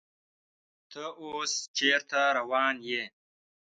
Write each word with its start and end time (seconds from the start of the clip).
ته 0.91 1.03
اوس 1.23 1.51
چیرته 1.77 2.21
روان 2.37 2.75
یې؟ 2.89 3.03